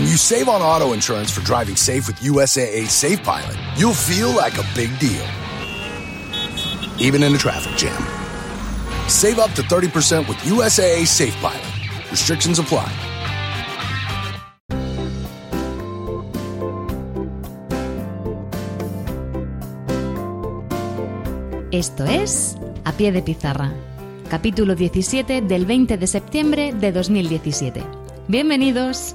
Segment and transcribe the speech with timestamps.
[0.00, 4.34] When you save on auto insurance for driving safe with USAA Safe Pilot, you'll feel
[4.34, 5.26] like a big deal,
[6.98, 8.02] even in a traffic jam.
[9.08, 11.60] Save up to 30% with USAA Safe Pilot.
[12.10, 12.90] Restrictions apply.
[21.72, 22.56] Esto es
[22.86, 23.70] A Pie de Pizarra,
[24.30, 27.84] capítulo 17 del 20 de septiembre de 2017.
[28.28, 29.14] Bienvenidos.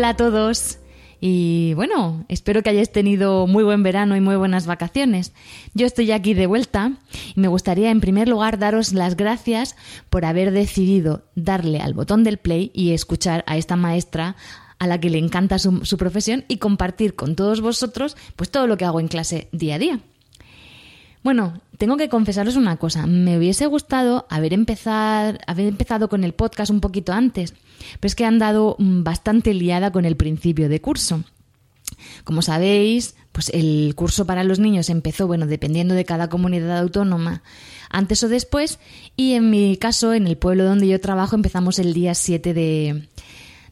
[0.00, 0.78] Hola a todos.
[1.20, 5.34] Y bueno, espero que hayáis tenido muy buen verano y muy buenas vacaciones.
[5.74, 6.92] Yo estoy aquí de vuelta
[7.34, 9.76] y me gustaría en primer lugar daros las gracias
[10.08, 14.36] por haber decidido darle al botón del play y escuchar a esta maestra
[14.78, 18.66] a la que le encanta su, su profesión y compartir con todos vosotros pues todo
[18.66, 20.00] lo que hago en clase día a día.
[21.22, 23.06] Bueno, tengo que confesaros una cosa.
[23.06, 27.54] Me hubiese gustado haber, empezar, haber empezado con el podcast un poquito antes,
[28.00, 31.24] pero es que he andado mm, bastante liada con el principio de curso.
[32.24, 37.42] Como sabéis, pues el curso para los niños empezó, bueno, dependiendo de cada comunidad autónoma,
[37.90, 38.78] antes o después,
[39.16, 43.08] y en mi caso, en el pueblo donde yo trabajo, empezamos el día 7 de,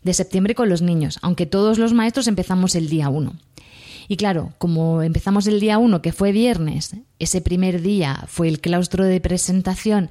[0.03, 3.33] de septiembre con los niños, aunque todos los maestros empezamos el día 1.
[4.09, 8.61] Y claro, como empezamos el día 1, que fue viernes, ese primer día fue el
[8.61, 10.09] claustro de presentación,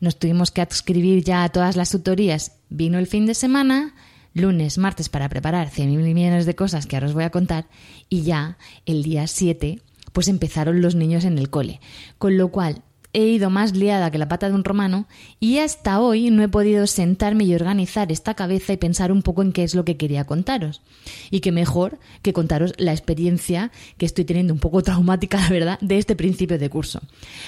[0.00, 3.94] nos tuvimos que adscribir ya a todas las tutorías, vino el fin de semana,
[4.34, 7.66] lunes, martes para preparar 100 millones de cosas que ahora os voy a contar,
[8.08, 8.56] y ya
[8.86, 11.80] el día 7 pues empezaron los niños en el cole.
[12.18, 15.06] Con lo cual, he ido más liada que la pata de un romano
[15.40, 19.42] y hasta hoy no he podido sentarme y organizar esta cabeza y pensar un poco
[19.42, 20.80] en qué es lo que quería contaros.
[21.30, 25.78] Y qué mejor que contaros la experiencia que estoy teniendo un poco traumática, la verdad,
[25.80, 27.00] de este principio de curso.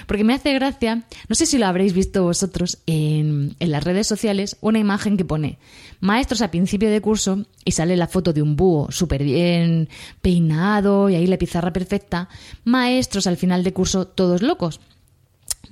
[0.07, 4.07] Porque me hace gracia, no sé si lo habréis visto vosotros en, en las redes
[4.07, 5.59] sociales, una imagen que pone
[6.01, 9.89] maestros a principio de curso y sale la foto de un búho súper bien
[10.21, 12.29] peinado y ahí la pizarra perfecta,
[12.65, 14.81] maestros al final de curso todos locos.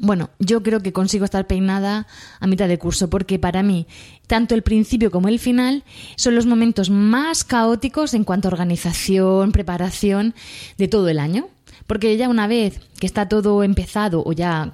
[0.03, 2.07] Bueno, yo creo que consigo estar peinada
[2.41, 3.87] a mitad de curso porque para mí
[4.27, 5.85] tanto el principio como el final
[6.17, 10.35] son los momentos más caóticos en cuanto a organización, preparación
[10.79, 11.51] de todo el año.
[11.87, 14.73] Porque ya una vez que está todo empezado o ya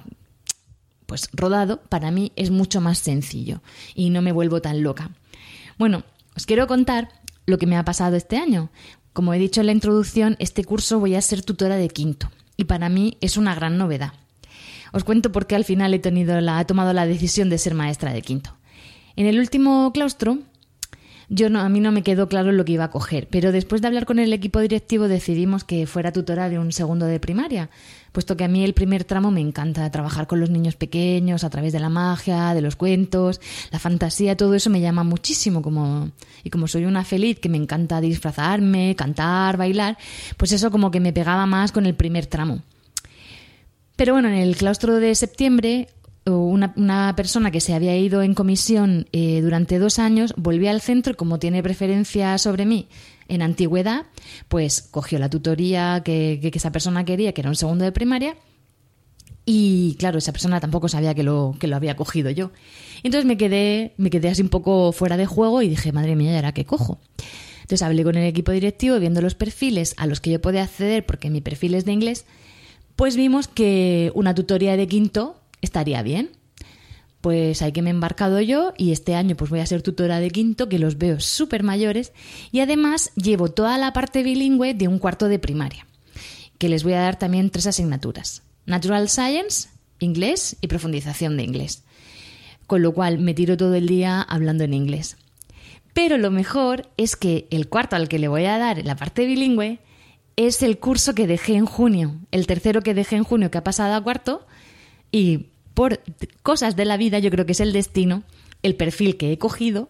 [1.07, 3.61] pues rodado, para mí es mucho más sencillo
[3.95, 5.11] y no me vuelvo tan loca.
[5.77, 6.05] Bueno,
[6.37, 7.09] os quiero contar
[7.45, 8.69] lo que me ha pasado este año.
[9.11, 12.63] Como he dicho en la introducción, este curso voy a ser tutora de quinto y
[12.63, 14.13] para mí es una gran novedad.
[14.91, 17.73] Os cuento por qué al final he, tenido la, he tomado la decisión de ser
[17.73, 18.55] maestra de quinto.
[19.15, 20.39] En el último claustro,
[21.29, 23.87] yo a mí no me quedó claro lo que iba a coger, pero después de
[23.87, 27.69] hablar con el equipo directivo decidimos que fuera tutora de un segundo de primaria,
[28.13, 31.49] puesto que a mí el primer tramo me encanta trabajar con los niños pequeños a
[31.49, 36.11] través de la magia, de los cuentos, la fantasía, todo eso me llama muchísimo como
[36.45, 39.97] y como soy una feliz que me encanta disfrazarme, cantar, bailar,
[40.37, 42.61] pues eso como que me pegaba más con el primer tramo.
[43.97, 45.89] Pero bueno, en el claustro de septiembre,
[46.25, 50.81] una, una persona que se había ido en comisión eh, durante dos años volvió al
[50.81, 52.87] centro como tiene preferencia sobre mí
[53.27, 54.05] en antigüedad,
[54.47, 57.91] pues cogió la tutoría que, que, que esa persona quería, que era un segundo de
[57.91, 58.37] primaria,
[59.49, 62.51] y claro, esa persona tampoco sabía que lo, que lo había cogido yo.
[63.01, 66.33] Entonces me quedé, me quedé así un poco fuera de juego y dije, madre mía,
[66.33, 66.99] ¿y ahora qué cojo?
[67.61, 71.05] Entonces hablé con el equipo directivo viendo los perfiles a los que yo podía acceder,
[71.05, 72.25] porque mi perfil es de inglés,
[72.97, 76.31] pues vimos que una tutoría de quinto estaría bien.
[77.21, 80.19] Pues hay que me he embarcado yo y este año pues voy a ser tutora
[80.19, 82.11] de quinto, que los veo súper mayores,
[82.51, 85.85] y además llevo toda la parte bilingüe de un cuarto de primaria,
[86.57, 88.41] que les voy a dar también tres asignaturas.
[88.65, 89.69] Natural Science,
[89.99, 91.83] inglés y profundización de inglés.
[92.65, 95.17] Con lo cual me tiro todo el día hablando en inglés.
[95.93, 99.25] Pero lo mejor es que el cuarto al que le voy a dar la parte
[99.25, 99.79] bilingüe
[100.37, 103.63] es el curso que dejé en junio, el tercero que dejé en junio que ha
[103.63, 104.45] pasado a cuarto
[105.11, 105.99] y por
[106.43, 108.23] cosas de la vida, yo creo que es el destino,
[108.63, 109.89] el perfil que he cogido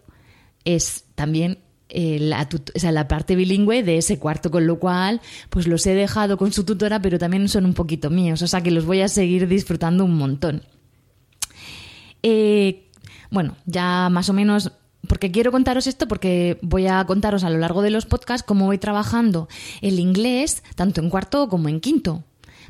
[0.65, 1.59] es también
[1.89, 2.47] eh, la,
[2.91, 6.63] la, parte bilingüe de ese cuarto, con lo cual pues los he dejado con su
[6.63, 10.05] tutora, pero también son un poquito míos, o sea que los voy a seguir disfrutando
[10.05, 10.63] un montón.
[12.23, 12.89] Eh,
[13.31, 14.71] bueno, ya más o menos
[15.07, 18.65] porque quiero contaros esto porque voy a contaros a lo largo de los podcasts cómo
[18.65, 19.47] voy trabajando
[19.81, 22.23] el inglés tanto en cuarto como en quinto.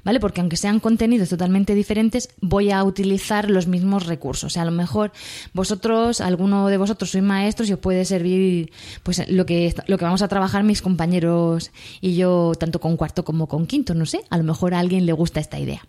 [0.07, 0.21] ¿vale?
[0.21, 4.45] Porque aunque sean contenidos totalmente diferentes, voy a utilizar los mismos recursos.
[4.45, 5.11] O sea, a lo mejor
[5.53, 8.71] vosotros, alguno de vosotros sois maestros y os puede servir
[9.03, 13.25] pues lo que, lo que vamos a trabajar mis compañeros y yo, tanto con cuarto
[13.25, 14.21] como con quinto, no sé.
[14.29, 15.85] A lo mejor a alguien le gusta esta idea.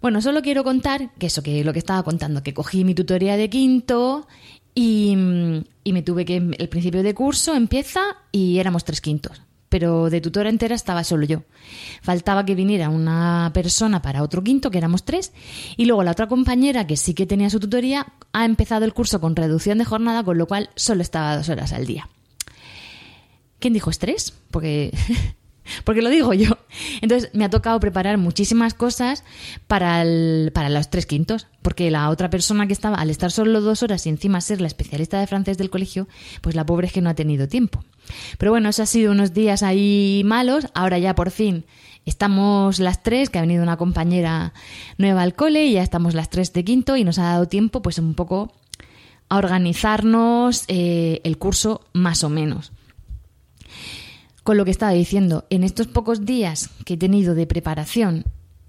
[0.00, 3.36] Bueno, solo quiero contar que eso, que lo que estaba contando, que cogí mi tutoría
[3.36, 4.26] de quinto
[4.74, 5.16] y,
[5.84, 8.00] y me tuve que, el principio de curso empieza
[8.32, 11.44] y éramos tres quintos pero de tutora entera estaba solo yo.
[12.02, 15.32] Faltaba que viniera una persona para otro quinto, que éramos tres,
[15.76, 19.20] y luego la otra compañera, que sí que tenía su tutoría, ha empezado el curso
[19.20, 22.08] con reducción de jornada, con lo cual solo estaba dos horas al día.
[23.60, 24.34] ¿Quién dijo estrés?
[24.50, 24.92] Porque
[25.84, 26.58] porque lo digo yo.
[27.00, 29.24] Entonces me ha tocado preparar muchísimas cosas
[29.66, 30.04] para,
[30.52, 34.06] para los tres quintos, porque la otra persona que estaba, al estar solo dos horas
[34.06, 36.08] y encima ser la especialista de francés del colegio,
[36.40, 37.84] pues la pobre es que no ha tenido tiempo.
[38.38, 41.64] Pero bueno, eso ha sido unos días ahí malos, ahora ya por fin
[42.06, 44.52] estamos las tres, que ha venido una compañera
[44.98, 47.82] nueva al cole y ya estamos las tres de quinto y nos ha dado tiempo
[47.82, 48.52] pues un poco
[49.28, 52.72] a organizarnos eh, el curso más o menos
[54.50, 58.24] con lo que estaba diciendo, en estos pocos días que he tenido de preparación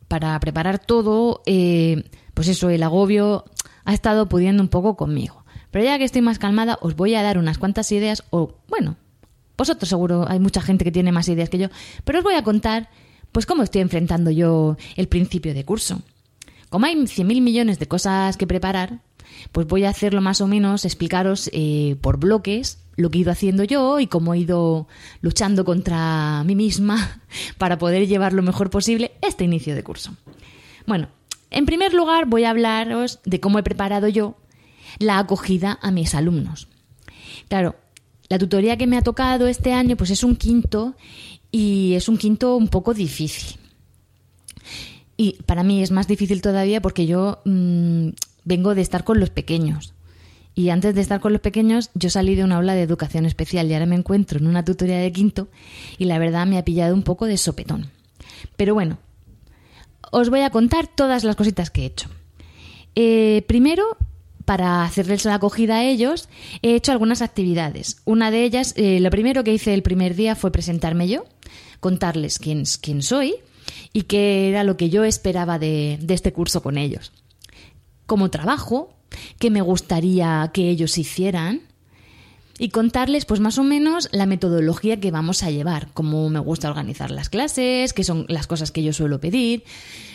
[0.07, 2.03] para preparar todo, eh,
[2.35, 3.45] pues eso, el agobio
[3.83, 5.43] ha estado pudiendo un poco conmigo.
[5.71, 8.95] Pero ya que estoy más calmada, os voy a dar unas cuantas ideas, o bueno,
[9.57, 11.69] vosotros seguro hay mucha gente que tiene más ideas que yo,
[12.03, 12.91] pero os voy a contar
[13.31, 16.03] pues cómo estoy enfrentando yo el principio de curso.
[16.69, 18.99] Como hay 100.000 millones de cosas que preparar,
[19.51, 23.31] pues voy a hacerlo más o menos, explicaros eh, por bloques lo que he ido
[23.31, 24.87] haciendo yo y cómo he ido
[25.21, 27.21] luchando contra mí misma
[27.57, 30.15] para poder llevar lo mejor posible este inicio de curso.
[30.87, 31.09] Bueno,
[31.49, 34.37] en primer lugar voy a hablaros de cómo he preparado yo
[34.99, 36.67] la acogida a mis alumnos.
[37.47, 37.75] Claro,
[38.29, 40.95] la tutoría que me ha tocado este año pues es un quinto
[41.51, 43.59] y es un quinto un poco difícil.
[45.17, 48.09] Y para mí es más difícil todavía porque yo mm,
[48.45, 49.93] vengo de estar con los pequeños.
[50.53, 53.67] Y antes de estar con los pequeños, yo salí de una aula de educación especial
[53.67, 55.47] y ahora me encuentro en una tutoría de quinto
[55.97, 57.89] y la verdad me ha pillado un poco de sopetón.
[58.57, 58.97] Pero bueno,
[60.11, 62.09] os voy a contar todas las cositas que he hecho.
[62.95, 63.97] Eh, primero,
[64.43, 66.27] para hacerles la acogida a ellos,
[66.61, 68.01] he hecho algunas actividades.
[68.03, 71.25] Una de ellas, eh, lo primero que hice el primer día fue presentarme yo,
[71.79, 73.35] contarles quién, quién soy
[73.93, 77.13] y qué era lo que yo esperaba de, de este curso con ellos.
[78.05, 78.93] Como trabajo,
[79.39, 81.61] que me gustaría que ellos hicieran
[82.61, 86.69] y contarles pues más o menos la metodología que vamos a llevar, cómo me gusta
[86.69, 89.63] organizar las clases, qué son las cosas que yo suelo pedir,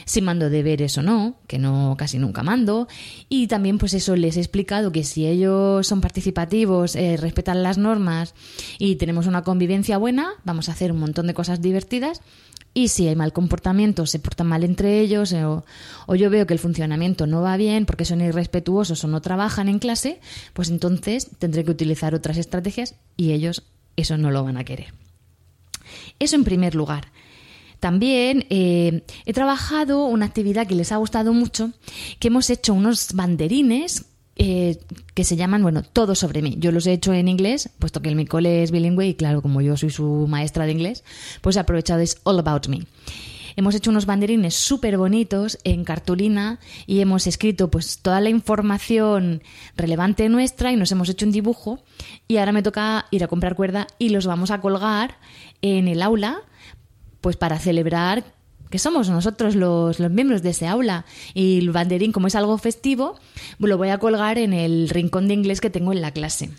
[0.04, 2.87] si mando deberes o no, que no casi nunca mando,
[3.28, 7.78] y también pues eso les he explicado que si ellos son participativos, eh, respetan las
[7.78, 8.32] normas
[8.78, 12.22] y tenemos una convivencia buena, vamos a hacer un montón de cosas divertidas
[12.76, 15.64] y si hay mal comportamiento, se portan mal entre ellos eh, o,
[16.14, 19.78] yo veo que el funcionamiento no va bien porque son irrespetuosos o no trabajan en
[19.78, 20.20] clase,
[20.52, 23.62] pues entonces tendré que utilizar otras estrategias y ellos
[23.96, 24.93] eso no lo van a querer.
[26.19, 27.12] Eso en primer lugar.
[27.80, 31.71] También eh, he trabajado una actividad que les ha gustado mucho,
[32.18, 34.04] que hemos hecho unos banderines
[34.37, 34.78] eh,
[35.14, 36.57] que se llaman, bueno, Todo sobre mí.
[36.59, 39.40] Yo los he hecho en inglés, puesto que el mi cole es bilingüe y claro,
[39.40, 41.05] como yo soy su maestra de inglés,
[41.40, 42.81] pues he aprovechado es All About Me.
[43.57, 49.43] Hemos hecho unos banderines súper bonitos en cartulina y hemos escrito pues toda la información
[49.76, 51.83] relevante nuestra y nos hemos hecho un dibujo
[52.28, 55.16] y ahora me toca ir a comprar cuerda y los vamos a colgar
[55.62, 56.43] en el aula
[57.23, 58.36] pues para celebrar
[58.70, 61.04] que somos nosotros los, miembros de ese aula.
[61.35, 63.18] Y el banderín, como es algo festivo,
[63.58, 66.50] lo voy a colgar en el rincón de inglés que tengo en la clase.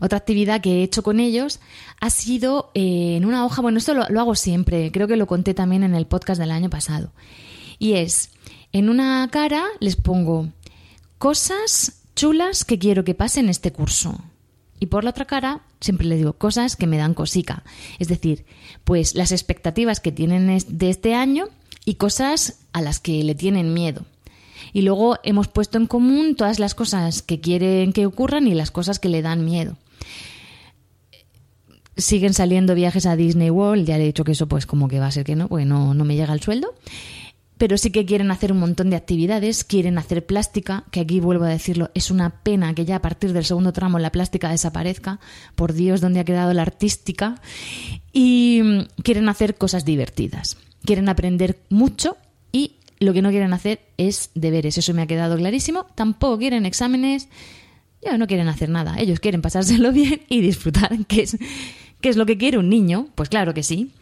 [0.00, 1.60] Otra actividad que he hecho con ellos
[2.00, 5.26] ha sido eh, en una hoja, bueno, esto lo, lo, hago siempre, creo que lo
[5.26, 7.12] conté también en el podcast del año pasado.
[7.78, 8.30] Y es,
[8.72, 10.48] en una cara les pongo
[11.18, 14.20] cosas chulas que quiero que pasen este curso.
[14.84, 17.62] Y por la otra cara, siempre le digo cosas que me dan cosica.
[17.98, 18.44] Es decir,
[18.84, 21.46] pues las expectativas que tienen de este año
[21.86, 24.04] y cosas a las que le tienen miedo.
[24.74, 28.70] Y luego hemos puesto en común todas las cosas que quieren que ocurran y las
[28.70, 29.78] cosas que le dan miedo.
[31.96, 35.00] Siguen saliendo viajes a Disney World, ya le he dicho que eso pues como que
[35.00, 36.74] va a ser que no, porque no, no me llega el sueldo.
[37.58, 41.44] Pero sí que quieren hacer un montón de actividades, quieren hacer plástica, que aquí vuelvo
[41.44, 45.20] a decirlo, es una pena que ya a partir del segundo tramo la plástica desaparezca,
[45.54, 47.40] por Dios, ¿dónde ha quedado la artística?
[48.12, 52.16] Y mm, quieren hacer cosas divertidas, quieren aprender mucho
[52.50, 56.66] y lo que no quieren hacer es deberes, eso me ha quedado clarísimo, tampoco quieren
[56.66, 57.28] exámenes,
[58.02, 61.38] ya no quieren hacer nada, ellos quieren pasárselo bien y disfrutar, que es,
[62.00, 63.92] que es lo que quiere un niño, pues claro que sí.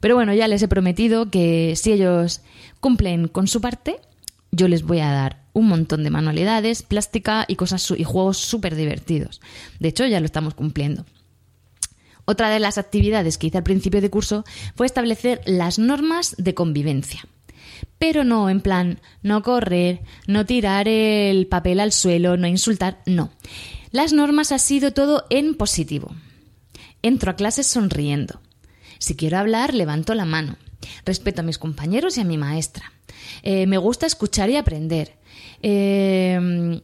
[0.00, 2.42] Pero bueno, ya les he prometido que si ellos
[2.80, 3.96] cumplen con su parte,
[4.50, 8.76] yo les voy a dar un montón de manualidades, plástica y cosas y juegos súper
[8.76, 9.40] divertidos.
[9.78, 11.04] De hecho, ya lo estamos cumpliendo.
[12.26, 16.54] Otra de las actividades que hice al principio de curso fue establecer las normas de
[16.54, 17.26] convivencia.
[17.98, 23.30] Pero no en plan no correr, no tirar el papel al suelo, no insultar, no.
[23.90, 26.14] Las normas ha sido todo en positivo.
[27.02, 28.40] Entro a clases sonriendo.
[29.04, 30.56] Si quiero hablar, levanto la mano.
[31.04, 32.90] Respeto a mis compañeros y a mi maestra.
[33.42, 35.18] Eh, me gusta escuchar y aprender.
[35.60, 36.80] Eh,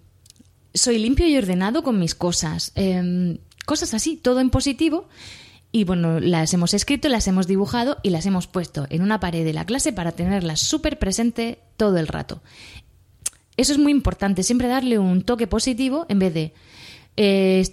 [0.75, 2.73] soy limpio y ordenado con mis cosas.
[2.75, 5.09] Eh, cosas así, todo en positivo.
[5.73, 9.43] Y bueno, las hemos escrito, las hemos dibujado y las hemos puesto en una pared
[9.43, 12.43] de la clase para tenerlas súper presente todo el rato.
[13.57, 16.53] Eso es muy importante, siempre darle un toque positivo en vez de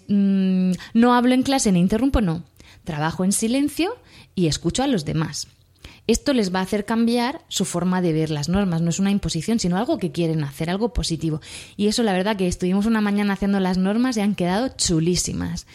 [0.08, 2.46] mm, no hablo en clase ni interrumpo, no.
[2.88, 3.98] Trabajo en silencio
[4.34, 5.50] y escucho a los demás.
[6.08, 8.79] Esto les va a hacer cambiar su forma de ver las normas.
[8.79, 11.41] No es una imposición, sino algo que quieren hacer, algo positivo.
[11.75, 15.67] Y eso, la verdad, que estuvimos una mañana haciendo las normas y han quedado chulísimas.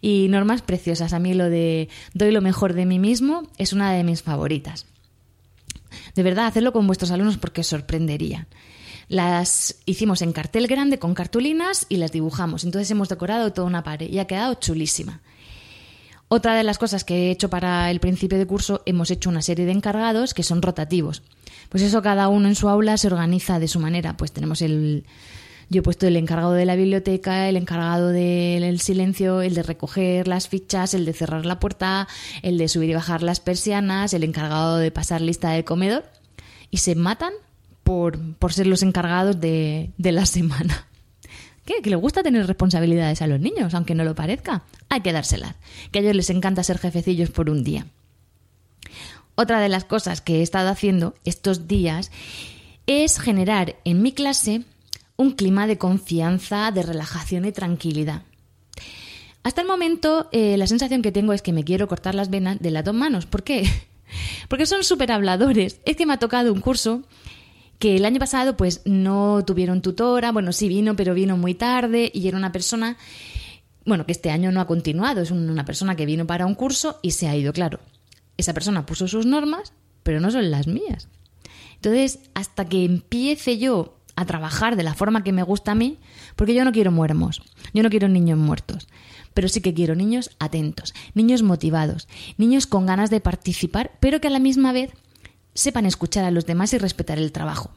[0.00, 1.12] Y normas preciosas.
[1.12, 4.86] A mí lo de doy lo mejor de mí mismo es una de mis favoritas.
[6.16, 8.48] De verdad, hacerlo con vuestros alumnos porque os sorprendería.
[9.06, 12.64] Las hicimos en cartel grande con cartulinas y las dibujamos.
[12.64, 15.20] Entonces hemos decorado toda una pared y ha quedado chulísima.
[16.28, 19.42] Otra de las cosas que he hecho para el principio de curso, hemos hecho una
[19.42, 21.22] serie de encargados que son rotativos.
[21.68, 24.16] Pues eso cada uno en su aula se organiza de su manera.
[24.16, 25.04] Pues tenemos el...
[25.68, 30.28] Yo he puesto el encargado de la biblioteca, el encargado del silencio, el de recoger
[30.28, 32.06] las fichas, el de cerrar la puerta,
[32.42, 36.04] el de subir y bajar las persianas, el encargado de pasar lista de comedor.
[36.70, 37.32] Y se matan
[37.82, 40.86] por, por ser los encargados de, de la semana.
[41.66, 41.82] ¿Qué?
[41.82, 44.62] Que le gusta tener responsabilidades a los niños, aunque no lo parezca.
[44.88, 45.56] Hay que dárselas.
[45.90, 47.86] Que a ellos les encanta ser jefecillos por un día.
[49.34, 52.10] Otra de las cosas que he estado haciendo estos días
[52.86, 54.62] es generar en mi clase
[55.16, 58.22] un clima de confianza, de relajación y tranquilidad.
[59.42, 62.60] Hasta el momento, eh, la sensación que tengo es que me quiero cortar las venas
[62.60, 63.26] de las dos manos.
[63.26, 63.68] ¿Por qué?
[64.48, 65.80] Porque son súper habladores.
[65.84, 67.02] Es que me ha tocado un curso
[67.78, 72.10] que el año pasado pues no tuvieron tutora, bueno, sí vino, pero vino muy tarde
[72.12, 72.96] y era una persona,
[73.84, 76.98] bueno, que este año no ha continuado, es una persona que vino para un curso
[77.02, 77.80] y se ha ido, claro.
[78.36, 81.08] Esa persona puso sus normas, pero no son las mías.
[81.76, 85.98] Entonces, hasta que empiece yo a trabajar de la forma que me gusta a mí,
[86.36, 87.42] porque yo no quiero muermos,
[87.74, 88.88] yo no quiero niños muertos,
[89.34, 94.28] pero sí que quiero niños atentos, niños motivados, niños con ganas de participar, pero que
[94.28, 94.92] a la misma vez
[95.56, 97.70] sepan escuchar a los demás y respetar el trabajo.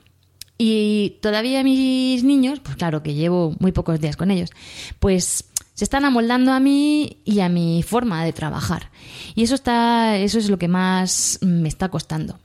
[0.57, 4.51] Y todavía mis niños, pues claro que llevo muy pocos días con ellos,
[4.99, 8.91] pues se están amoldando a mí y a mi forma de trabajar.
[9.33, 12.37] Y eso está eso es lo que más me está costando.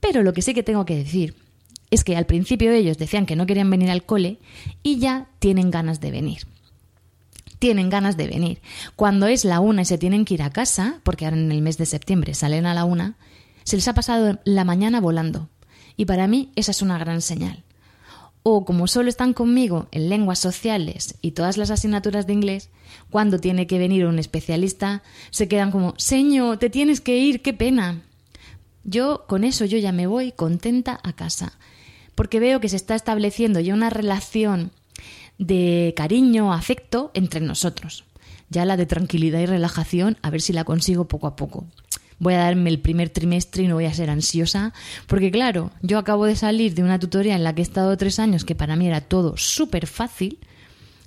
[0.00, 1.34] Pero lo que sí que tengo que decir
[1.90, 4.38] es que al principio ellos decían que no querían venir al cole
[4.82, 6.46] y ya tienen ganas de venir.
[7.58, 8.60] Tienen ganas de venir.
[8.94, 11.62] Cuando es la una y se tienen que ir a casa, porque ahora en el
[11.62, 13.16] mes de septiembre salen a la una,
[13.68, 15.50] se les ha pasado la mañana volando.
[15.94, 17.64] Y para mí esa es una gran señal.
[18.42, 22.70] O como solo están conmigo en lenguas sociales y todas las asignaturas de inglés,
[23.10, 27.52] cuando tiene que venir un especialista, se quedan como, Señor, te tienes que ir, qué
[27.52, 28.00] pena.
[28.84, 31.52] Yo con eso yo ya me voy contenta a casa,
[32.14, 34.72] porque veo que se está estableciendo ya una relación
[35.36, 38.06] de cariño, afecto entre nosotros.
[38.48, 41.66] Ya la de tranquilidad y relajación, a ver si la consigo poco a poco
[42.18, 44.72] voy a darme el primer trimestre y no voy a ser ansiosa,
[45.06, 48.18] porque claro, yo acabo de salir de una tutoría en la que he estado tres
[48.18, 50.38] años, que para mí era todo súper fácil,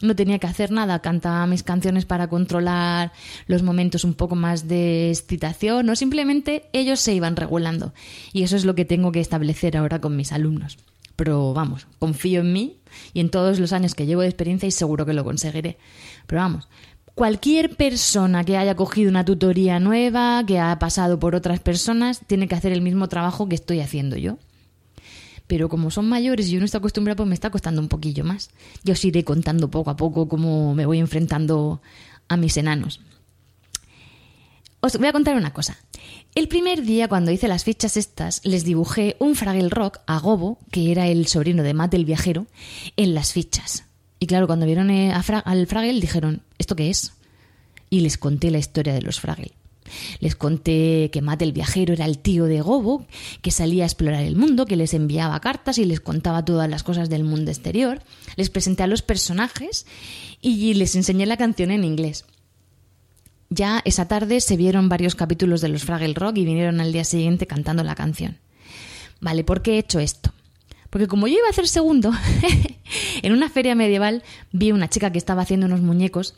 [0.02, 3.12] no tenía que hacer nada, cantaba mis canciones para controlar
[3.48, 7.94] los momentos un poco más de excitación o simplemente ellos se iban regulando.
[8.34, 10.78] Y eso es lo que tengo que establecer ahora con mis alumnos.
[11.16, 12.78] Pero vamos, confío en mí
[13.14, 15.78] y en todos los años que llevo de experiencia y seguro que lo conseguiré.
[16.26, 16.68] Pero vamos,
[17.16, 22.48] Cualquier persona que haya cogido una tutoría nueva, que ha pasado por otras personas, tiene
[22.48, 24.38] que hacer el mismo trabajo que estoy haciendo yo.
[25.48, 28.24] Pero como son mayores y yo no estoy acostumbrada, pues me está costando un poquillo
[28.24, 28.50] más.
[28.84, 31.82] Yo os iré contando poco a poco cómo me voy enfrentando
[32.30, 33.02] a mis enanos.
[34.80, 35.78] Os voy a contar una cosa.
[36.34, 40.58] El primer día, cuando hice las fichas estas, les dibujé un Fraggle Rock a Gobo,
[40.72, 42.48] que era el sobrino de Matt el viajero,
[42.96, 43.84] en las fichas.
[44.22, 47.14] Y claro, cuando vieron eh, al Fraggle dijeron, ¿esto qué es?
[47.90, 49.54] Y les conté la historia de los Fraggle.
[50.20, 53.08] Les conté que Matt el viajero era el tío de Gobo,
[53.42, 56.84] que salía a explorar el mundo, que les enviaba cartas y les contaba todas las
[56.84, 58.04] cosas del mundo exterior.
[58.36, 59.88] Les presenté a los personajes
[60.40, 62.26] y les enseñé la canción en inglés.
[63.50, 67.06] Ya esa tarde se vieron varios capítulos de los Fraggle Rock y vinieron al día
[67.06, 68.38] siguiente cantando la canción.
[69.20, 70.32] Vale, ¿por qué he hecho esto?
[70.92, 72.12] Porque como yo iba a hacer segundo,
[73.24, 74.22] en una feria medieval
[74.52, 76.36] vi una chica que estaba haciendo unos muñecos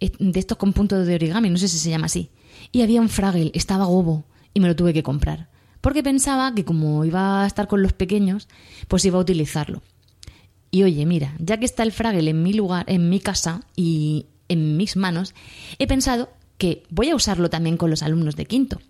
[0.00, 2.28] eh, de estos con punto de origami, no sé si se llama así.
[2.72, 5.48] Y había un Fraggle, estaba gobo, y me lo tuve que comprar.
[5.80, 8.48] Porque pensaba que como iba a estar con los pequeños,
[8.88, 9.82] pues iba a utilizarlo.
[10.72, 14.26] Y oye, mira, ya que está el Fraggle en mi lugar, en mi casa y
[14.48, 15.34] en mis manos,
[15.78, 18.80] he pensado que voy a usarlo también con los alumnos de quinto.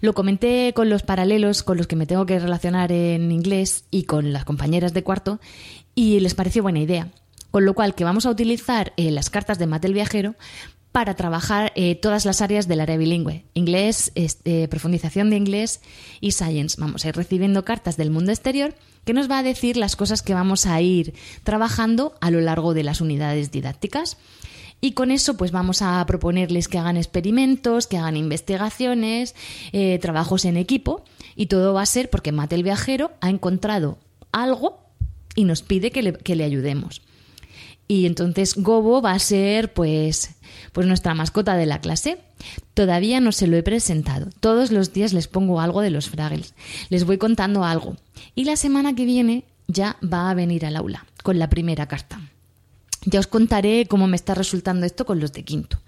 [0.00, 4.04] Lo comenté con los paralelos con los que me tengo que relacionar en inglés y
[4.04, 5.40] con las compañeras de cuarto
[5.94, 7.08] y les pareció buena idea.
[7.50, 10.34] Con lo cual que vamos a utilizar eh, las cartas de Matel Viajero
[10.92, 15.80] para trabajar eh, todas las áreas del área bilingüe, inglés, este, profundización de inglés
[16.20, 16.76] y science.
[16.80, 18.74] Vamos a ir recibiendo cartas del mundo exterior
[19.04, 22.74] que nos va a decir las cosas que vamos a ir trabajando a lo largo
[22.74, 24.18] de las unidades didácticas.
[24.80, 29.34] Y con eso, pues vamos a proponerles que hagan experimentos, que hagan investigaciones,
[29.72, 31.04] eh, trabajos en equipo.
[31.34, 33.98] Y todo va a ser porque Mate el viajero ha encontrado
[34.32, 34.80] algo
[35.34, 37.02] y nos pide que le, que le ayudemos.
[37.88, 40.36] Y entonces Gobo va a ser, pues,
[40.72, 42.18] pues nuestra mascota de la clase.
[42.74, 44.28] Todavía no se lo he presentado.
[44.40, 46.54] Todos los días les pongo algo de los Fraggles.
[46.90, 47.96] Les voy contando algo.
[48.34, 52.20] Y la semana que viene ya va a venir al aula con la primera carta.
[53.08, 55.78] Ya os contaré cómo me está resultando esto con los de quinto.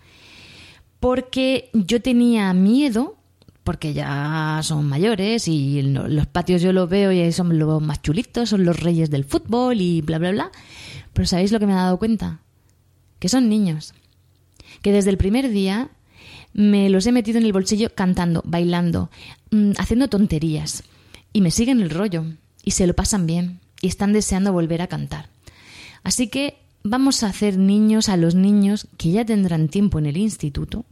[1.00, 3.16] Porque yo tenía miedo,
[3.62, 8.48] porque ya son mayores y los patios yo los veo y son los más chulitos,
[8.48, 10.50] son los reyes del fútbol y bla, bla, bla.
[11.12, 12.40] Pero ¿sabéis lo que me he dado cuenta?
[13.18, 13.92] Que son niños.
[14.80, 15.90] Que desde el primer día
[16.54, 19.10] me los he metido en el bolsillo cantando, bailando,
[19.50, 20.84] mm, haciendo tonterías.
[21.32, 22.24] Y me siguen el rollo.
[22.64, 23.60] Y se lo pasan bien.
[23.82, 25.28] Y están deseando volver a cantar.
[26.02, 30.16] Así que vamos a hacer niños a los niños que ya tendrán tiempo en el
[30.16, 30.84] instituto,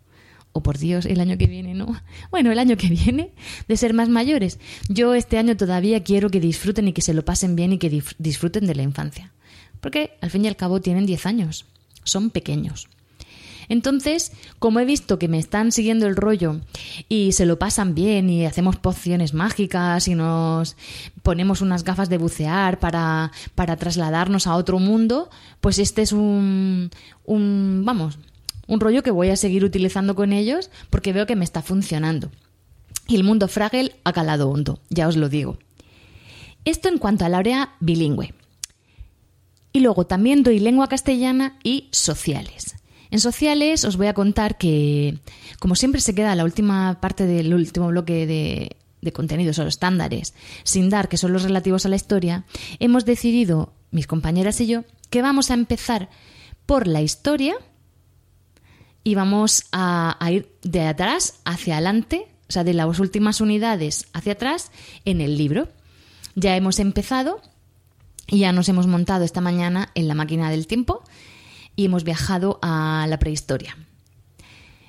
[0.52, 2.00] o por Dios, el año que viene, ¿no?
[2.30, 3.32] Bueno, el año que viene,
[3.66, 4.58] de ser más mayores.
[4.88, 8.02] Yo este año todavía quiero que disfruten y que se lo pasen bien y que
[8.18, 9.32] disfruten de la infancia.
[9.80, 11.66] Porque al fin y al cabo tienen 10 años,
[12.04, 12.88] son pequeños.
[13.68, 16.60] Entonces, como he visto que me están siguiendo el rollo
[17.08, 20.76] y se lo pasan bien y hacemos pociones mágicas y nos
[21.22, 25.28] ponemos unas gafas de bucear para, para trasladarnos a otro mundo,
[25.60, 26.90] pues este es un,
[27.24, 28.18] un, vamos,
[28.66, 32.30] un rollo que voy a seguir utilizando con ellos porque veo que me está funcionando.
[33.06, 35.58] Y el mundo Fraggle ha calado hondo, ya os lo digo.
[36.64, 38.34] Esto en cuanto al área bilingüe.
[39.72, 42.77] Y luego también doy lengua castellana y sociales.
[43.10, 45.18] En sociales os voy a contar que,
[45.58, 48.76] como siempre se queda la última parte del último bloque de,
[49.12, 52.44] contenidos o estándares sin dar, que son los relativos a la historia,
[52.78, 56.10] hemos decidido, mis compañeras y yo, que vamos a empezar
[56.66, 57.56] por la historia
[59.02, 64.08] y vamos a, a, ir de atrás hacia adelante, o sea, de las últimas unidades
[64.12, 64.70] hacia atrás
[65.06, 65.68] en el libro.
[66.34, 67.40] Ya hemos empezado
[68.26, 71.02] y ya nos hemos montado esta mañana en la máquina del tiempo
[71.78, 73.76] y hemos viajado a la prehistoria.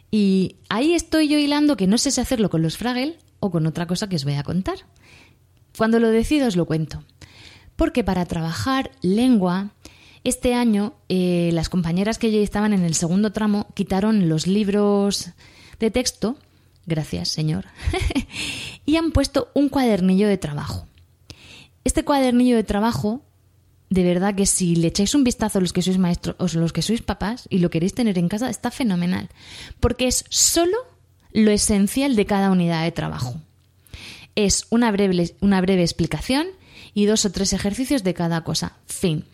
[0.10, 3.68] Y ahí estoy yo hilando que no sé si hacerlo con los Fraggle o con
[3.68, 4.80] otra cosa que os voy a contar.
[5.78, 7.04] Cuando lo decido os lo cuento.
[7.76, 9.70] Porque para trabajar lengua,
[10.24, 15.30] este año eh, las compañeras que ya estaban en el segundo tramo quitaron los libros
[15.80, 16.38] de texto,
[16.88, 17.66] gracias señor,
[18.88, 20.88] y han puesto un cuadernillo de trabajo.
[21.84, 23.22] Este cuadernillo de trabajo
[23.90, 26.74] de verdad que si le echáis un vistazo a los que sois maestros o los
[26.74, 29.30] que sois papás y lo queréis tener en casa, está fenomenal.
[29.80, 30.78] Porque es solo
[31.34, 33.42] lo esencial de cada unidad de trabajo.
[34.36, 36.48] Es una breve, una breve explicación
[36.94, 38.74] y dos o tres ejercicios de cada cosa.
[38.86, 39.26] Fin.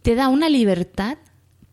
[0.00, 1.18] Te da una libertad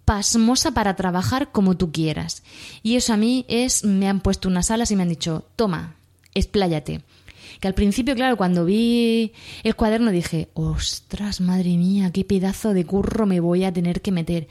[0.03, 2.43] pasmosa para trabajar como tú quieras.
[2.83, 5.95] Y eso a mí es, me han puesto unas alas y me han dicho, toma,
[6.33, 7.01] expláyate.
[7.59, 12.85] Que al principio, claro, cuando vi el cuaderno dije, ostras, madre mía, qué pedazo de
[12.85, 14.47] curro me voy a tener que meter.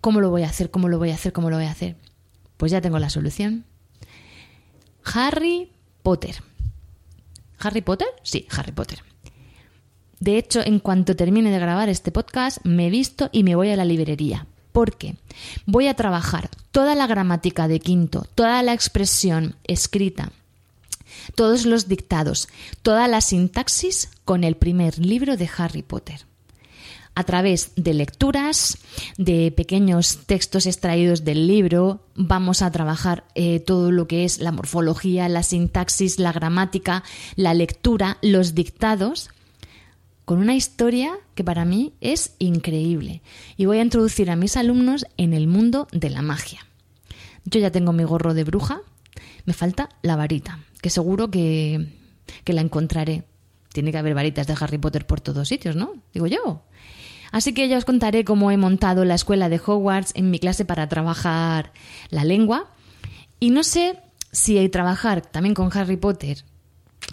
[0.00, 0.70] ¿Cómo lo voy a hacer?
[0.70, 1.32] ¿Cómo lo voy a hacer?
[1.32, 1.96] ¿Cómo lo voy a hacer?
[2.56, 3.64] Pues ya tengo la solución.
[5.02, 6.36] Harry Potter.
[7.58, 8.08] ¿Harry Potter?
[8.22, 9.00] Sí, Harry Potter.
[10.20, 13.70] De hecho, en cuanto termine de grabar este podcast, me he visto y me voy
[13.70, 14.46] a la librería.
[14.70, 15.16] Porque
[15.66, 20.32] voy a trabajar toda la gramática de quinto, toda la expresión escrita
[21.34, 22.48] todos los dictados,
[22.82, 26.26] toda la sintaxis con el primer libro de Harry Potter.
[27.16, 28.76] A través de lecturas,
[29.18, 34.50] de pequeños textos extraídos del libro, vamos a trabajar eh, todo lo que es la
[34.50, 37.04] morfología, la sintaxis, la gramática,
[37.36, 39.30] la lectura, los dictados,
[40.24, 43.22] con una historia que para mí es increíble.
[43.56, 46.66] Y voy a introducir a mis alumnos en el mundo de la magia.
[47.44, 48.80] Yo ya tengo mi gorro de bruja,
[49.44, 51.88] me falta la varita que seguro que,
[52.44, 53.24] la encontraré.
[53.72, 55.94] Tiene que haber varitas de Harry Potter por todos sitios, ¿no?
[56.12, 56.60] Digo yo.
[57.32, 60.66] Así que ya os contaré cómo he montado la escuela de Hogwarts en mi clase
[60.66, 61.72] para trabajar
[62.10, 62.70] la lengua.
[63.40, 63.98] Y no sé
[64.30, 66.44] si trabajar también con Harry Potter,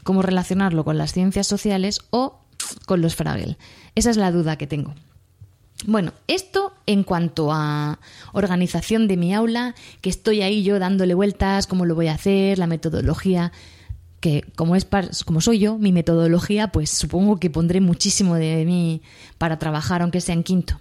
[0.03, 2.41] cómo relacionarlo con las ciencias sociales o
[2.85, 3.57] con los Fraggle.
[3.95, 4.95] Esa es la duda que tengo.
[5.85, 7.99] Bueno, esto en cuanto a
[8.33, 12.59] organización de mi aula, que estoy ahí yo dándole vueltas, cómo lo voy a hacer,
[12.59, 13.51] la metodología,
[14.19, 14.85] que como es
[15.25, 19.01] como soy yo, mi metodología, pues supongo que pondré muchísimo de mí
[19.39, 20.79] para trabajar, aunque sea en quinto.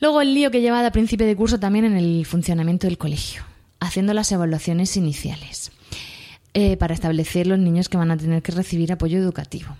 [0.00, 2.98] Luego el lío que he llevado a principio de curso también en el funcionamiento del
[2.98, 3.42] colegio,
[3.78, 5.70] haciendo las evaluaciones iniciales,
[6.54, 9.76] eh, para establecer los niños que van a tener que recibir apoyo educativo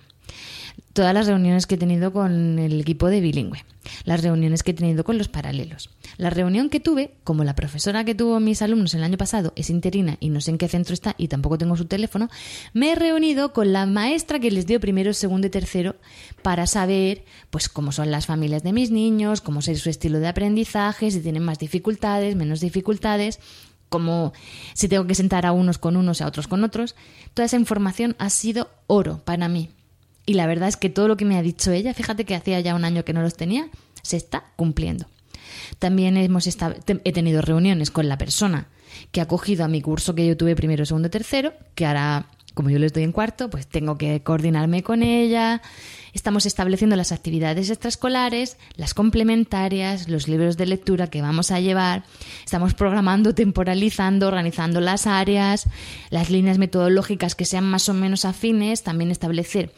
[0.93, 3.65] todas las reuniones que he tenido con el equipo de bilingüe,
[4.05, 5.89] las reuniones que he tenido con los paralelos.
[6.17, 9.69] La reunión que tuve, como la profesora que tuvo mis alumnos el año pasado es
[9.69, 12.29] interina y no sé en qué centro está y tampoco tengo su teléfono,
[12.73, 15.95] me he reunido con la maestra que les dio primero, segundo y tercero
[16.41, 20.27] para saber pues cómo son las familias de mis niños, cómo es su estilo de
[20.27, 23.39] aprendizaje, si tienen más dificultades, menos dificultades,
[23.89, 24.33] como
[24.73, 26.95] si tengo que sentar a unos con unos y a otros con otros.
[27.33, 29.69] Toda esa información ha sido oro para mí.
[30.29, 32.59] Y la verdad es que todo lo que me ha dicho ella, fíjate que hacía
[32.59, 33.67] ya un año que no los tenía,
[34.03, 35.07] se está cumpliendo.
[35.79, 38.67] También hemos he tenido reuniones con la persona
[39.11, 42.69] que ha cogido a mi curso que yo tuve primero, segundo, tercero, que ahora, como
[42.69, 45.63] yo le estoy en cuarto, pues tengo que coordinarme con ella.
[46.13, 52.03] Estamos estableciendo las actividades extraescolares, las complementarias, los libros de lectura que vamos a llevar.
[52.45, 55.65] Estamos programando, temporalizando, organizando las áreas,
[56.11, 59.71] las líneas metodológicas que sean más o menos afines, también establecer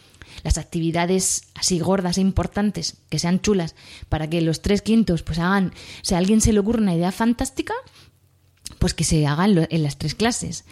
[0.43, 3.75] las actividades así gordas e importantes, que sean chulas,
[4.09, 7.11] para que los tres quintos pues hagan, si a alguien se le ocurre una idea
[7.11, 7.73] fantástica,
[8.79, 10.65] pues que se hagan en las tres clases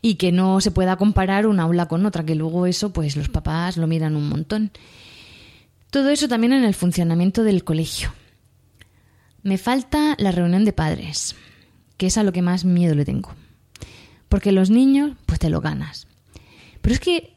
[0.00, 3.28] y que no se pueda comparar una aula con otra, que luego eso pues los
[3.28, 4.70] papás lo miran un montón.
[5.90, 8.12] Todo eso también en el funcionamiento del colegio.
[9.42, 11.34] Me falta la reunión de padres,
[11.96, 13.34] que es a lo que más miedo le tengo.
[14.28, 16.06] Porque los niños, pues te lo ganas.
[16.80, 17.36] Pero es que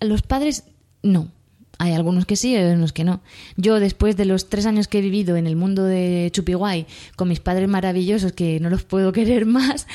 [0.00, 0.64] los padres
[1.02, 1.28] no.
[1.78, 3.22] Hay algunos que sí, hay algunos que no.
[3.56, 6.86] Yo, después de los tres años que he vivido en el mundo de Chupiguay,
[7.16, 9.86] con mis padres maravillosos, que no los puedo querer más,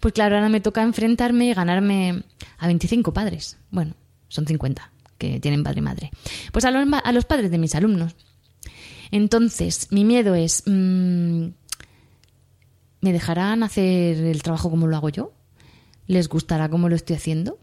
[0.00, 2.24] pues claro, ahora me toca enfrentarme y ganarme
[2.58, 3.56] a 25 padres.
[3.70, 3.94] Bueno,
[4.28, 6.10] son 50 que tienen padre y madre.
[6.52, 8.16] Pues a los, a los padres de mis alumnos.
[9.10, 11.46] Entonces, mi miedo es, mm,
[13.00, 15.32] ¿me dejarán hacer el trabajo como lo hago yo?
[16.06, 17.59] ¿Les gustará cómo lo estoy haciendo?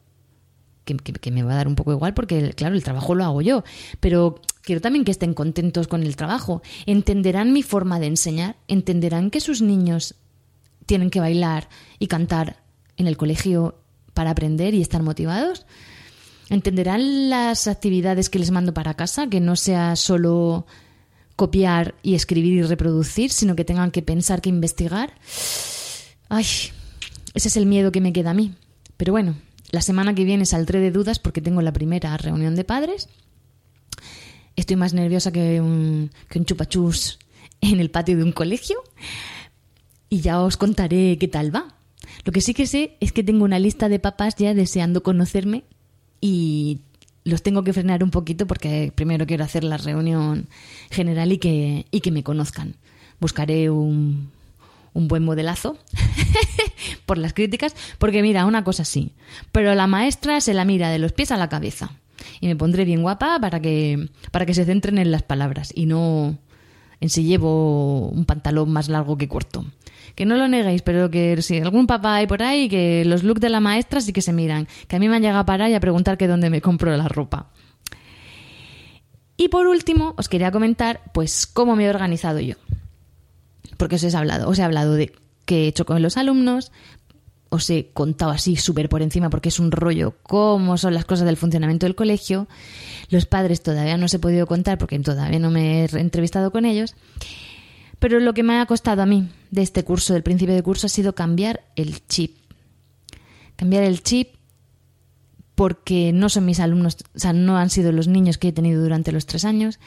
[0.96, 3.64] Que, me va a dar un poco igual porque, claro, el trabajo lo hago yo,
[4.00, 6.62] pero quiero también que estén contentos con el trabajo.
[6.86, 10.16] Entenderán mi forma de enseñar, entenderán que sus niños
[10.86, 11.70] tienen que bailar
[12.00, 12.64] y cantar
[12.96, 13.76] en el colegio
[14.14, 15.66] para aprender y estar motivados.
[16.50, 19.28] ¿Entenderán las actividades que les mando para casa?
[19.28, 20.66] Que no sea solo
[21.36, 25.14] copiar y escribir y reproducir, sino que tengan que pensar, que investigar.
[26.30, 26.46] Ay,
[27.34, 28.54] ese es el miedo que me queda a mí.
[28.96, 29.36] Pero bueno,
[29.72, 33.10] la semana que viene saldré de dudas porque tengo la primera reunión de padres.
[34.56, 36.46] Estoy más nerviosa que un, que un
[37.62, 38.78] en el patio de un colegio.
[40.10, 41.76] Y ya os contaré qué tal va.
[42.24, 45.64] Lo que sí que sé es que tengo una lista de papás ya deseando conocerme
[46.22, 46.80] y
[47.26, 50.48] los tengo que frenar un poquito porque primero quiero hacer la reunión
[50.90, 52.76] general y que, y que me conozcan.
[53.20, 54.32] Buscaré un,
[54.98, 55.78] un buen modelazo
[57.06, 59.14] por las críticas, porque mira, una cosa sí,
[59.52, 61.92] pero la maestra se la mira de los pies a la cabeza
[62.42, 65.86] y me pondré bien guapa para que, para que se centren en las palabras y
[65.86, 66.38] no
[67.00, 69.66] en si llevo un pantalón más largo que corto.
[70.16, 73.40] Que no lo neguéis, pero que si algún papá hay por ahí, que los looks
[73.40, 74.68] de la maestra sí que se miran.
[74.88, 76.98] Que a mí me han llegado a parar y a preguntar que dónde me compro
[76.98, 77.52] la ropa.
[79.38, 82.56] Y por último, os quería comentar, pues, cómo me he organizado yo
[83.78, 85.14] porque os he hablado, os he hablado de
[85.46, 86.72] qué he hecho con los alumnos,
[87.50, 91.26] os he contado así súper por encima porque es un rollo cómo son las cosas
[91.26, 92.48] del funcionamiento del colegio.
[93.10, 96.66] Los padres todavía no os he podido contar porque todavía no me he entrevistado con
[96.66, 96.96] ellos.
[98.00, 100.88] Pero lo que me ha costado a mí de este curso, del principio de curso,
[100.88, 102.38] ha sido cambiar el chip.
[103.56, 104.36] Cambiar el chip
[105.56, 108.84] porque no son mis alumnos, o sea, no han sido los niños que he tenido
[108.84, 109.80] durante los tres años.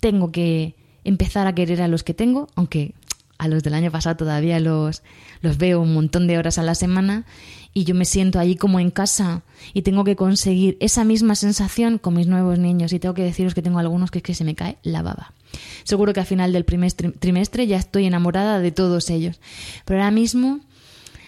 [0.00, 2.94] Tengo que empezar a querer a los que tengo, aunque
[3.38, 5.02] a los del año pasado todavía los,
[5.40, 7.24] los veo un montón de horas a la semana
[7.72, 9.42] y yo me siento allí como en casa
[9.72, 13.54] y tengo que conseguir esa misma sensación con mis nuevos niños y tengo que deciros
[13.54, 15.34] que tengo algunos que es que se me cae la baba.
[15.82, 19.40] Seguro que al final del primer trimestre ya estoy enamorada de todos ellos,
[19.84, 20.60] pero ahora mismo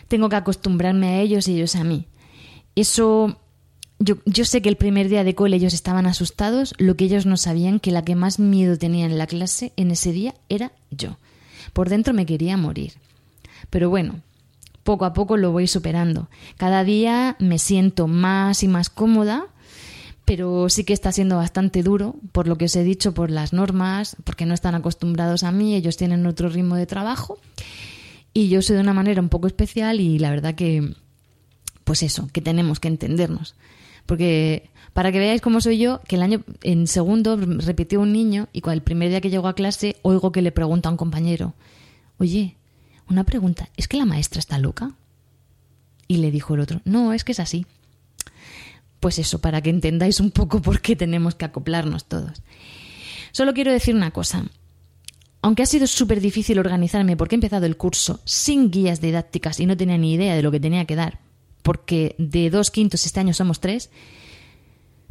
[0.09, 2.07] tengo que acostumbrarme a ellos y ellos a mí.
[2.77, 3.41] Eso
[3.99, 7.27] yo, yo, sé que el primer día de cole ellos estaban asustados, lo que ellos
[7.27, 10.73] no sabían que la que más miedo tenía en la clase en ese día era
[10.91, 11.17] yo.
[11.77, 12.95] Por dentro me quería morir.
[13.69, 14.23] Pero bueno,
[14.83, 16.31] poco a poco lo voy superando.
[16.57, 19.49] Cada día me siento más y más cómoda,
[20.25, 23.53] pero sí que está siendo bastante duro, por lo que os he dicho, por las
[23.53, 27.39] normas, porque no están acostumbrados a mí, ellos tienen otro ritmo de trabajo
[28.33, 30.95] y yo soy de una manera un poco especial y la verdad que,
[31.85, 33.55] pues eso, que tenemos que entendernos.
[34.07, 38.49] Porque para que veáis cómo soy yo, que el año en segundo repitió un niño
[38.55, 41.53] y el primer día que llegó a clase oigo que le pregunta a un compañero,
[42.17, 42.57] oye,
[43.07, 44.93] una pregunta, ¿es que la maestra está loca?
[46.09, 47.67] Y le dijo el otro, no, es que es así.
[48.99, 52.41] Pues eso, para que entendáis un poco por qué tenemos que acoplarnos todos.
[53.33, 54.47] Solo quiero decir una cosa.
[55.43, 59.67] Aunque ha sido súper difícil organizarme porque he empezado el curso sin guías didácticas y
[59.67, 61.19] no tenía ni idea de lo que tenía que dar,
[61.63, 63.91] porque de dos quintos este año somos tres,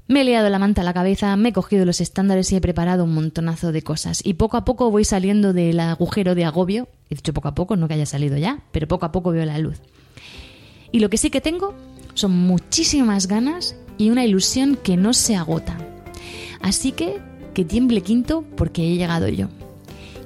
[0.07, 2.61] me he liado la manta a la cabeza, me he cogido los estándares y he
[2.61, 4.21] preparado un montonazo de cosas.
[4.23, 6.87] Y poco a poco voy saliendo del agujero de agobio.
[7.09, 9.45] He dicho poco a poco, no que haya salido ya, pero poco a poco veo
[9.45, 9.81] la luz.
[10.91, 11.73] Y lo que sí que tengo
[12.13, 15.77] son muchísimas ganas y una ilusión que no se agota.
[16.61, 17.19] Así que
[17.55, 19.47] que tiemble quinto porque he llegado yo.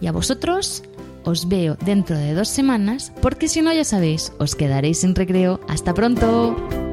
[0.01, 0.83] Y a vosotros
[1.23, 5.61] os veo dentro de dos semanas porque si no ya sabéis, os quedaréis sin recreo.
[5.69, 6.88] Hasta pronto.